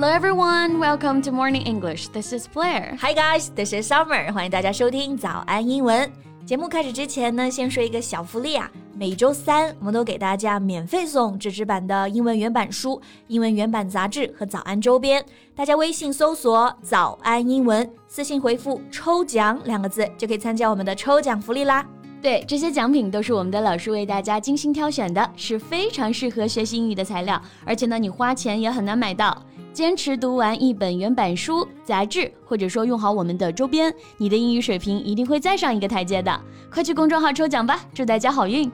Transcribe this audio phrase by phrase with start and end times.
[0.00, 2.08] Hello everyone, welcome to Morning English.
[2.08, 2.96] This is Blair.
[3.02, 4.32] Hi guys, this is Summer.
[4.32, 6.10] 欢迎大家收听早安英文。
[6.46, 8.70] 节目开始之前呢，先说一个小福利啊！
[8.94, 15.22] 每周三我们都给大家免费送纸质版的英文原版书、英文原版杂志和早安周边。
[15.54, 21.86] 大家微信搜索“早安英文”，私信回复“抽奖”两个字，就可以参加我们的抽奖福利啦。
[22.22, 29.42] 对，这些奖品都是我们的老师为大家精心挑选的，是非常适合学习英语的材料，而且呢，你花钱也很难买到。
[29.72, 36.40] 坚持读完一本原版书、杂志，或者说用好我们的周边，你的英语水平一定会再上一个台阶的。
[36.72, 38.70] 快去公众号抽奖吧，祝大家好运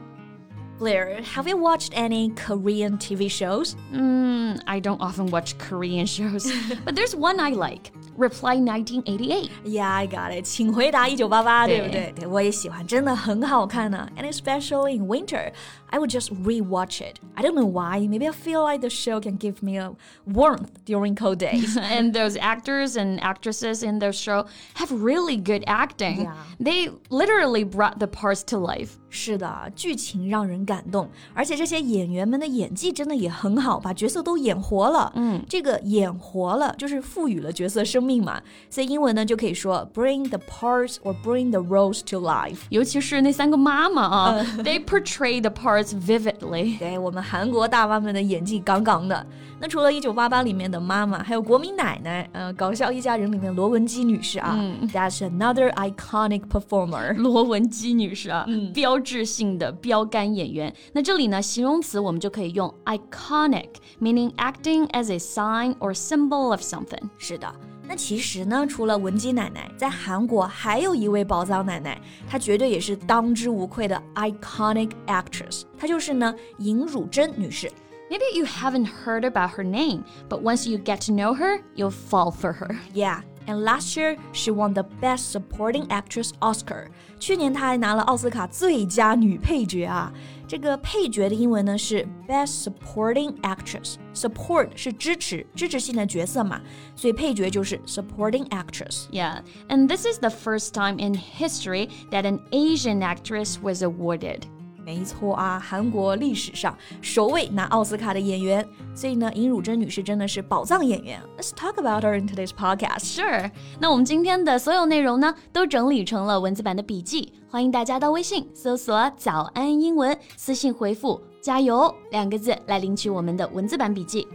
[0.80, 3.74] ！Blair, have you watched any Korean TV shows?
[3.92, 6.50] Hmm, I don't often watch Korean shows,
[6.84, 7.92] but there's one I like.
[8.17, 9.49] Reply 1988.
[9.63, 10.43] Yeah, I got it.
[10.45, 12.13] 请回答一九八八，对不对？
[12.16, 14.07] 对，我也喜欢，真的很好看呢。
[14.17, 15.52] And especially in winter,
[15.88, 17.17] I would just rewatch it.
[17.35, 17.99] I don't know why.
[18.07, 19.93] Maybe I feel like the show can give me a
[20.25, 21.77] warmth during cold days.
[21.77, 26.22] and those actors and actresses in the show have really good acting.
[26.23, 26.33] Yeah.
[26.59, 28.97] They literally brought the parts to life.
[29.09, 35.11] 是的，剧情让人感动，而且这些演员们的演技真的也很好，把角色都演活了。
[35.16, 42.59] 嗯，这个演活了就是赋予了角色生 命嘛，所以英文呢就可以说 bring the parts or bring the roles to life。
[42.69, 46.77] 尤其是那三个妈妈啊，they portray the parts vividly。
[46.80, 49.25] 对我们韩国大妈们的演技杠杠的。
[49.59, 57.16] 那除了《一九八八》里面的妈妈，还有国民奶奶，呃，《搞笑一家人》里面罗文姬女士啊、嗯、，That's another iconic performer。
[57.16, 60.73] 罗文姬女士啊，嗯、标志性的标杆演员。
[60.94, 67.09] 那这里呢，形容词我们就可以用 iconic，meaning acting as a sign or symbol of something。
[67.19, 67.47] 是的。
[67.89, 77.70] 那其实呢，除了文姬奶奶，在韩国还有一位宝藏奶奶，她绝对也是当之无愧的 iconic actress，她就是呢尹汝贞女士。
[78.11, 82.31] Maybe you haven't heard about her name, but once you get to know her, you'll fall
[82.31, 82.77] for her.
[82.95, 83.20] Yeah.
[83.47, 86.87] And last year, she won the Best Supporting Actress Oscar.
[87.20, 90.14] 去年她还拿了奥斯卡最佳女配角啊。
[90.48, 96.61] 这个配角的英文呢是 Best Supporting Actress。Support 是支持、支持性的角色嘛，
[96.95, 103.82] 所以配角就是 Supporting Actress。Yeah, and this is the first time in history that an Asian actress was
[103.82, 104.42] awarded.
[104.86, 111.21] 没错啊，韩国历史上首位拿奥斯卡的演员，所以呢，尹汝贞女士真的是宝藏演员。
[111.37, 113.05] Let's talk about her in today's podcast.
[113.15, 113.52] Sure.
[113.80, 124.27] 那我们今天的所有内容呢，都整理成了文字版的笔记，欢迎大家到微信搜索“早安英文”，私信回复“加油”两个字来领取我们的文字版笔记。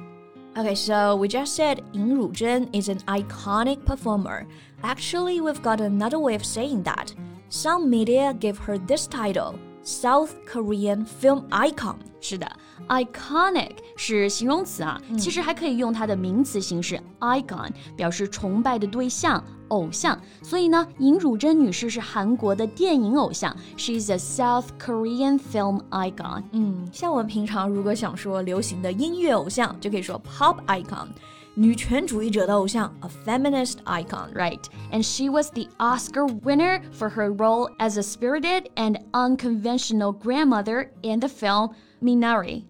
[0.54, 4.47] Okay, so we just said Yin Ruzhen is an iconic performer.
[4.82, 7.08] Actually, we've got another way of saying that.
[7.50, 9.56] Some media give her this title.
[9.83, 11.95] South Korean film icon。
[12.23, 12.47] 是的
[12.87, 20.15] ，iconic 是形容词啊，嗯、其实还可以用它的名词形式 icon 表示崇拜的对象、偶像。
[20.43, 26.43] 所以呢，尹汝贞女士是韩国的电影偶像，She's a South Korean film icon。
[26.51, 31.07] 嗯，像我们平常如果想说流行的音乐偶像，就可以说 pop icon。
[31.54, 34.30] 女权主义者的偶像，a feminist icon.
[34.34, 40.12] Right, and she was the Oscar winner for her role as a spirited and unconventional
[40.12, 41.70] grandmother in the film
[42.02, 42.64] Minari.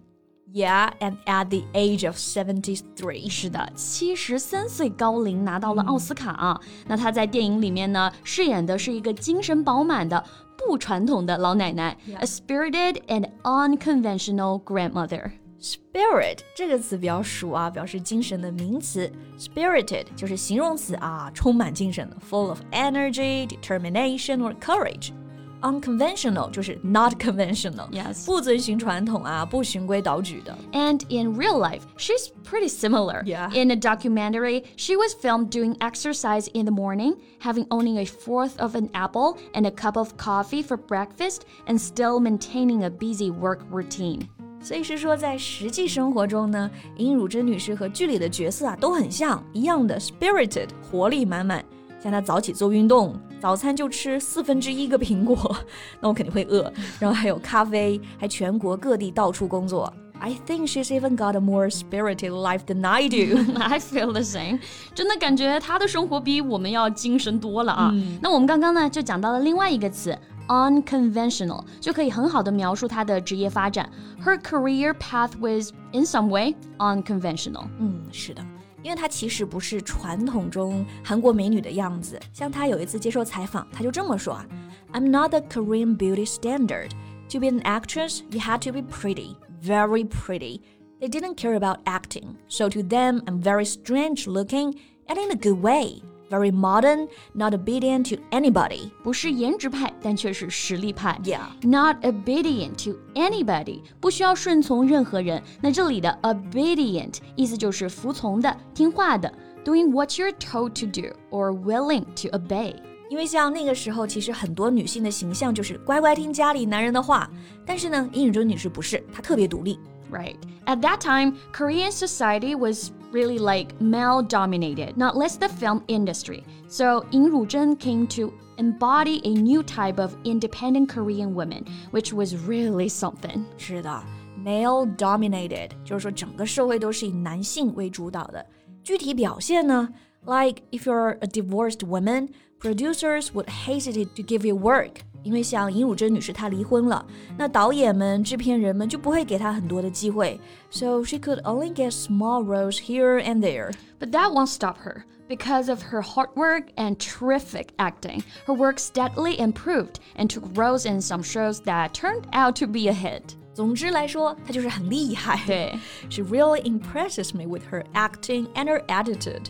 [0.53, 3.29] Yeah, and at the age of seventy-three.
[3.29, 6.57] 是的，七十三岁高龄拿到了奥斯卡啊。
[6.63, 10.23] 嗯、那她在电影里面呢，饰演的是一个精神饱满的、
[10.57, 12.19] 不传统的老奶奶 Yeah.
[12.19, 15.31] a spirited and unconventional grandmother.
[15.61, 19.11] Spirit 这个词比较熟啊，表示精神的名词。
[19.39, 30.55] Spirited 就是形容词啊，充满精神的，full of energy, determination or courage。Unconventional 就是 not conventional， Yes 不遵循传统啊，不循规蹈矩的。
[30.71, 33.23] And in real life, she's pretty similar.
[33.23, 33.51] Yeah.
[33.59, 38.59] In a documentary, she was filmed doing exercise in the morning, having only a fourth
[38.59, 43.31] of an apple and a cup of coffee for breakfast, and still maintaining a busy
[43.31, 44.29] work routine.
[44.62, 51.64] 所以是说，在实际生活中呢，尹汝贞女士和剧里的角色啊都很像，一样的 spirited，活力满满。
[52.00, 55.56] 像她早起做运动，早餐就吃四分之一个苹果，
[56.00, 56.72] 那我肯定会饿。
[57.00, 59.92] 然后还有咖啡，还全国各地到处工作。
[60.20, 63.38] I think she's even got a more spirited life than I do.
[63.58, 64.60] I feel the same.
[64.94, 67.92] 真的感觉她的生活比我们要精神多了啊。
[68.20, 70.16] 那我们刚刚呢就讲到了另外一个词
[70.51, 73.89] unconventional，就可以很好的描述她的职业发展。
[74.23, 77.67] Her career path was in some way unconventional.
[77.79, 78.45] 嗯，是的。
[78.83, 82.19] 因为她其实不是传统中韩国美女的样子。
[82.31, 86.91] 像她有一次接受采访，她就这么说啊：“I'm not the Korean beauty standard.
[87.29, 90.61] To be an actress, you had to be pretty, very pretty.
[91.01, 94.75] They didn't care about acting, so to them, I'm very strange looking
[95.07, 96.01] and in a good way.
[96.38, 98.90] very modern, not obedient to anybody.
[99.02, 101.18] 不是颜值派，但却是实力派。
[101.24, 101.40] Yeah.
[101.62, 103.82] Not obedient to anybody.
[104.00, 105.42] 不需要顺从任何人。
[105.60, 109.32] 那这里的 obedient 意思就是服从的、听话的。
[109.64, 112.72] Doing what you're told to do or willing to obey.
[112.72, 112.74] obey。
[113.08, 117.30] 因为像那个时候，其实很多女性的形象就是乖乖听家里男人的话，
[117.66, 119.78] 但是呢，尹汝贞女士不是，她特别独立。
[120.10, 120.36] Right.
[120.66, 126.43] At that time, Korean society was really like male dominated, not less the film industry.
[126.67, 132.35] So Ying Ruzhen came to embody a new type of independent Korean woman, which was
[132.35, 133.45] really something.
[133.57, 134.03] 是的，
[134.43, 138.45] male dominated，就是说整个社会都是以男性为主导的。
[138.83, 139.89] 具体表现呢，
[140.25, 142.29] like if you're a divorced woman,
[142.59, 145.01] producers would hesitate to give you work。
[145.23, 147.05] 因为像尹汝贞女士她离婚了，
[147.37, 153.73] 那导演们、制片人们就不会给她很多的机会，so she could only get small roles here and there。
[153.99, 155.03] But that won't stop her.
[155.27, 160.85] Because of her hard work and terrific acting, her work steadily improved and took roles
[160.85, 163.35] in some shows that turned out to be a hit.
[163.53, 165.41] 总之来说，她就是很厉害。
[165.45, 165.77] 对
[166.09, 169.47] She really impresses me with her acting and her attitude.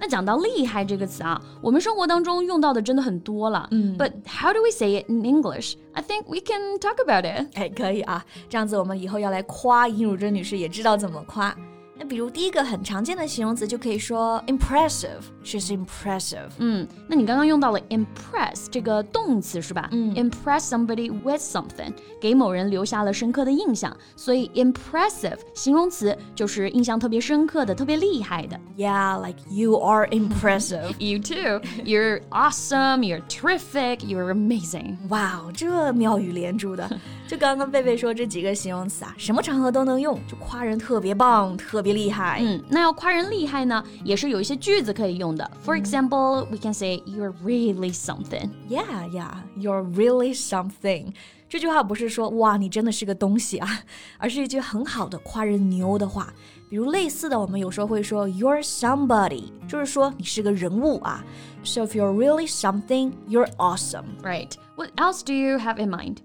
[0.00, 3.66] 那讲到厉害这个词啊，我们生活当中用到的真的很多了。
[3.70, 5.76] 嗯，But how do we say it in English?
[5.92, 7.48] I think we can talk about it.
[7.54, 11.56] 哎，可以啊，这样子我们以后要来夸尹汝贞女士，也知道怎么夸。
[12.03, 16.47] 那比如第一个很常见的形容词就可以说 impressive。She's impressive。
[16.59, 19.89] 嗯，那你刚刚用到了 impress 这个动词是吧？
[19.91, 23.93] 嗯，impress somebody with something，给某人留下了深刻的印象。
[24.15, 28.57] 所以 impressive 形容词就是印象特别深刻的、特别厉害的。
[28.77, 30.93] Yeah, like you are impressive.
[30.99, 31.59] You too.
[31.83, 33.01] You're awesome.
[33.01, 34.05] You're terrific.
[34.05, 34.95] You're amazing.
[35.09, 36.89] 哇哦，这妙语连珠的。
[37.27, 42.41] 就刚刚贝贝说这几个形容词啊，什么场合都能用，就夸人特别棒、特别 厉 害。
[42.41, 45.49] 嗯，那要夸人厉害呢，也是有一些句子可以用的。
[45.65, 48.49] For example, we can say you're really something.
[48.69, 51.13] Yeah, yeah, you're really something.
[51.47, 53.81] 这句话不是说哇你真的是个东西啊，
[54.19, 56.31] 而是一句很好的夸人牛的话。
[56.69, 61.23] 比如类似的，我们有时候会说 you're somebody，就是说你是个人物啊。
[61.63, 64.05] So if you're really something, you're awesome.
[64.21, 64.51] Right.
[64.75, 66.17] What else do you have in mind?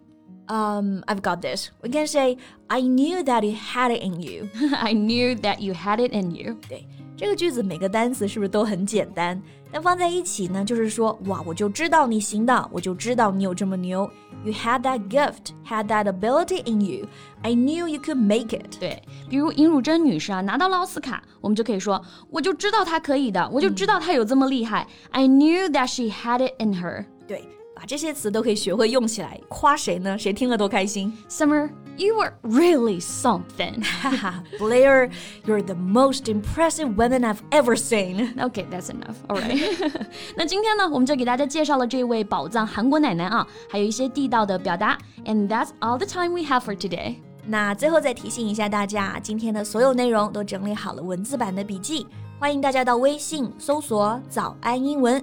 [0.49, 1.69] Um, I've got this.
[1.83, 2.37] We can say
[2.67, 4.49] I knew that you had it in you.
[4.77, 6.57] I knew that you had it in you.
[6.69, 6.87] 对，
[7.17, 9.41] 这个句子每个单词是不是都很简单？
[9.73, 14.09] 但放在一起呢，就是说，哇，我就知道你行的，我就知道你有这么牛。
[14.45, 17.09] You had that gift, had that ability in you.
[17.41, 18.79] I knew you could make it.
[18.79, 24.87] 对，比如尹汝贞女士啊，拿到了奥斯卡，我们就可以说，我就知道她可以的，我就知道她有这么厉害。
[25.11, 27.07] I knew that she had it in her.
[27.27, 27.43] 对，
[27.79, 30.17] 把这些词都可以学会用起来，夸谁呢？
[30.17, 31.13] 谁听了都开心。
[31.29, 33.83] Summer, you were really something.
[33.83, 35.11] 哈哈， Blair,
[35.45, 38.35] you're the most impressive woman I've ever seen.
[38.37, 39.17] Okay, that's enough.
[39.27, 40.07] All right.
[40.37, 44.97] 那今天呢，我们就给大家介绍了这位宝藏韩国奶奶啊，还有一些地道的表达。
[45.25, 47.17] And that's all the time we have for today.
[47.47, 52.07] 那最后再提醒一下大家，今天的所有内容都整理好了文字版的笔记，
[52.39, 55.23] 欢迎大家到微信搜索“早安英文”，